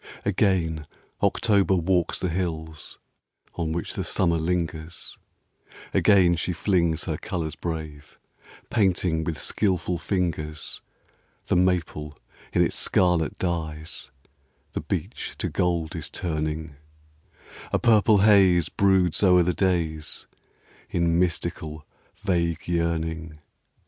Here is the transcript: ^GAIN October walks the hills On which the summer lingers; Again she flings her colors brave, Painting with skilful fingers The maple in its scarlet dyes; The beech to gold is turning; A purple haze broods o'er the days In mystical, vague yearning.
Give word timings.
^GAIN 0.25 0.87
October 1.21 1.75
walks 1.75 2.17
the 2.19 2.29
hills 2.29 2.97
On 3.53 3.71
which 3.71 3.93
the 3.93 4.03
summer 4.03 4.37
lingers; 4.39 5.15
Again 5.93 6.35
she 6.37 6.53
flings 6.53 7.03
her 7.03 7.17
colors 7.17 7.55
brave, 7.55 8.17
Painting 8.71 9.23
with 9.23 9.37
skilful 9.37 9.99
fingers 9.99 10.81
The 11.45 11.55
maple 11.55 12.17
in 12.51 12.63
its 12.63 12.75
scarlet 12.75 13.37
dyes; 13.37 14.09
The 14.73 14.81
beech 14.81 15.35
to 15.37 15.49
gold 15.49 15.95
is 15.95 16.09
turning; 16.09 16.77
A 17.71 17.77
purple 17.77 18.21
haze 18.21 18.69
broods 18.69 19.21
o'er 19.21 19.43
the 19.43 19.53
days 19.53 20.25
In 20.89 21.19
mystical, 21.19 21.85
vague 22.15 22.67
yearning. 22.67 23.37